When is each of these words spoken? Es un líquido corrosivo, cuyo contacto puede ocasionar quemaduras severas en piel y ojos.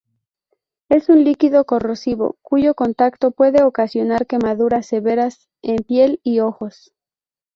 Es 0.89 1.09
un 1.09 1.23
líquido 1.23 1.65
corrosivo, 1.65 2.35
cuyo 2.41 2.73
contacto 2.73 3.29
puede 3.29 3.61
ocasionar 3.61 4.25
quemaduras 4.25 4.87
severas 4.87 5.47
en 5.61 5.83
piel 5.83 6.19
y 6.23 6.39
ojos. 6.39 6.91